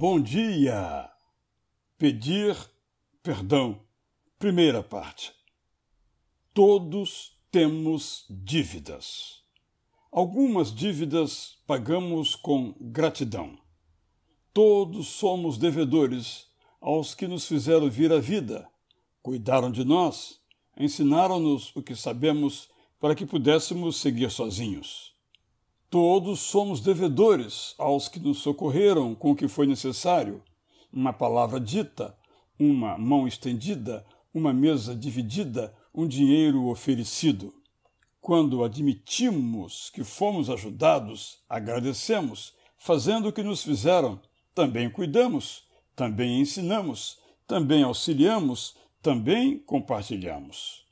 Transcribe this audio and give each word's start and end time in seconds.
Bom 0.00 0.18
dia! 0.18 1.10
Pedir 1.98 2.56
perdão. 3.22 3.82
Primeira 4.38 4.82
parte. 4.82 5.30
Todos 6.54 7.36
temos 7.50 8.24
dívidas. 8.30 9.42
Algumas 10.10 10.74
dívidas 10.74 11.58
pagamos 11.66 12.34
com 12.34 12.74
gratidão. 12.80 13.58
Todos 14.54 15.06
somos 15.08 15.58
devedores 15.58 16.46
aos 16.80 17.14
que 17.14 17.28
nos 17.28 17.46
fizeram 17.46 17.90
vir 17.90 18.10
à 18.10 18.18
vida, 18.18 18.66
cuidaram 19.22 19.70
de 19.70 19.84
nós, 19.84 20.40
ensinaram-nos 20.78 21.76
o 21.76 21.82
que 21.82 21.94
sabemos 21.94 22.70
para 22.98 23.14
que 23.14 23.26
pudéssemos 23.26 24.00
seguir 24.00 24.30
sozinhos. 24.30 25.09
Todos 25.90 26.38
somos 26.38 26.80
devedores 26.80 27.74
aos 27.76 28.06
que 28.06 28.20
nos 28.20 28.38
socorreram 28.38 29.12
com 29.12 29.32
o 29.32 29.34
que 29.34 29.48
foi 29.48 29.66
necessário: 29.66 30.40
uma 30.92 31.12
palavra 31.12 31.58
dita, 31.58 32.16
uma 32.56 32.96
mão 32.96 33.26
estendida, 33.26 34.06
uma 34.32 34.52
mesa 34.52 34.94
dividida, 34.94 35.74
um 35.92 36.06
dinheiro 36.06 36.68
oferecido. 36.68 37.52
Quando 38.20 38.62
admitimos 38.62 39.90
que 39.90 40.04
fomos 40.04 40.48
ajudados, 40.48 41.42
agradecemos, 41.48 42.54
fazendo 42.78 43.28
o 43.28 43.32
que 43.32 43.42
nos 43.42 43.64
fizeram, 43.64 44.20
também 44.54 44.88
cuidamos, 44.88 45.64
também 45.96 46.38
ensinamos, 46.38 47.18
também 47.48 47.82
auxiliamos, 47.82 48.76
também 49.02 49.58
compartilhamos. 49.58 50.86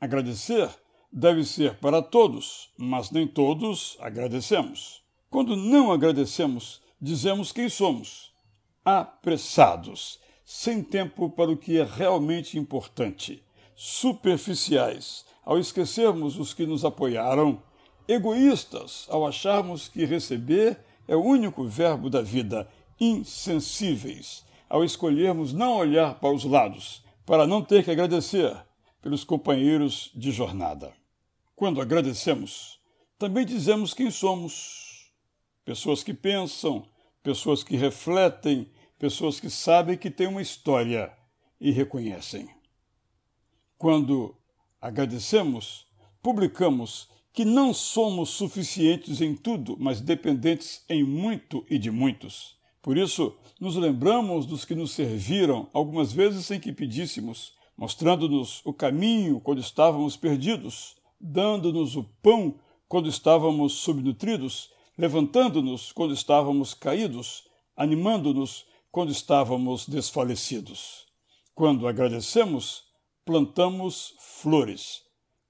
Agradecer 0.00 0.70
deve 1.12 1.44
ser 1.44 1.76
para 1.78 2.02
todos, 2.02 2.70
mas 2.76 3.10
nem 3.10 3.26
todos 3.26 3.96
agradecemos. 4.00 5.02
Quando 5.30 5.56
não 5.56 5.92
agradecemos, 5.92 6.80
dizemos 7.00 7.52
quem 7.52 7.68
somos. 7.68 8.32
Apressados, 8.84 10.18
sem 10.44 10.82
tempo 10.82 11.28
para 11.30 11.50
o 11.50 11.56
que 11.56 11.78
é 11.78 11.84
realmente 11.84 12.58
importante, 12.58 13.42
superficiais, 13.74 15.24
ao 15.44 15.58
esquecermos 15.58 16.38
os 16.38 16.54
que 16.54 16.66
nos 16.66 16.84
apoiaram, 16.84 17.62
egoístas, 18.06 19.06
ao 19.10 19.26
acharmos 19.26 19.88
que 19.88 20.04
receber 20.04 20.78
é 21.06 21.14
o 21.14 21.22
único 21.24 21.64
verbo 21.64 22.08
da 22.08 22.22
vida, 22.22 22.68
insensíveis, 23.00 24.44
ao 24.68 24.84
escolhermos 24.84 25.52
não 25.52 25.76
olhar 25.76 26.14
para 26.18 26.32
os 26.32 26.44
lados, 26.44 27.02
para 27.24 27.46
não 27.46 27.62
ter 27.62 27.84
que 27.84 27.90
agradecer 27.90 28.56
pelos 29.00 29.24
companheiros 29.24 30.10
de 30.14 30.30
jornada. 30.30 30.97
Quando 31.58 31.80
agradecemos, 31.80 32.78
também 33.18 33.44
dizemos 33.44 33.92
quem 33.92 34.12
somos. 34.12 35.10
Pessoas 35.64 36.04
que 36.04 36.14
pensam, 36.14 36.88
pessoas 37.20 37.64
que 37.64 37.76
refletem, 37.76 38.70
pessoas 38.96 39.40
que 39.40 39.50
sabem 39.50 39.98
que 39.98 40.08
têm 40.08 40.28
uma 40.28 40.40
história 40.40 41.12
e 41.60 41.72
reconhecem. 41.72 42.48
Quando 43.76 44.36
agradecemos, 44.80 45.88
publicamos 46.22 47.08
que 47.32 47.44
não 47.44 47.74
somos 47.74 48.30
suficientes 48.30 49.20
em 49.20 49.34
tudo, 49.34 49.76
mas 49.80 50.00
dependentes 50.00 50.84
em 50.88 51.02
muito 51.02 51.66
e 51.68 51.76
de 51.76 51.90
muitos. 51.90 52.56
Por 52.80 52.96
isso, 52.96 53.36
nos 53.60 53.74
lembramos 53.74 54.46
dos 54.46 54.64
que 54.64 54.76
nos 54.76 54.92
serviram, 54.92 55.68
algumas 55.72 56.12
vezes 56.12 56.46
sem 56.46 56.60
que 56.60 56.72
pedíssemos, 56.72 57.52
mostrando-nos 57.76 58.62
o 58.64 58.72
caminho 58.72 59.40
quando 59.40 59.60
estávamos 59.60 60.16
perdidos, 60.16 60.97
dando-nos 61.20 61.96
o 61.96 62.04
pão 62.22 62.58
quando 62.88 63.08
estávamos 63.08 63.74
subnutridos, 63.74 64.70
levantando-nos 64.96 65.92
quando 65.92 66.14
estávamos 66.14 66.74
caídos, 66.74 67.44
animando-nos 67.76 68.66
quando 68.90 69.12
estávamos 69.12 69.86
desfalecidos. 69.86 71.06
Quando 71.54 71.86
agradecemos, 71.86 72.84
plantamos 73.24 74.14
flores. 74.18 75.02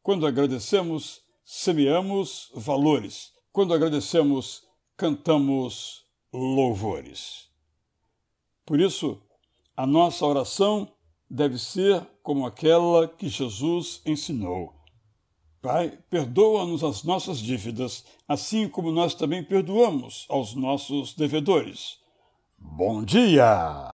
Quando 0.02 0.27
agradecemos, 0.27 1.20
semeamos 1.44 2.50
valores. 2.54 3.32
Quando 3.53 3.72
agradecemos, 3.72 4.62
cantamos 4.97 6.04
louvores. 6.32 7.48
Por 8.66 8.81
isso, 8.81 9.22
a 9.76 9.87
nossa 9.87 10.26
oração 10.26 10.92
deve 11.31 11.59
ser 11.59 12.04
como 12.22 12.47
aquela 12.47 13.06
que 13.06 13.28
Jesus 13.28 14.03
ensinou. 14.04 14.78
Pai, 15.60 15.98
perdoa-nos 16.08 16.84
as 16.84 17.02
nossas 17.02 17.38
dívidas, 17.38 18.04
assim 18.28 18.69
como 18.69 18.92
nós 18.92 19.14
também 19.14 19.42
perdoamos 19.42 20.24
aos 20.28 20.54
nossos 20.54 21.14
devedores. 21.14 21.98
Bom 22.56 23.02
dia! 23.04 23.84